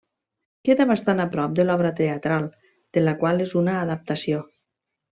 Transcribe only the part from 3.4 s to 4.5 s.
és una adaptació.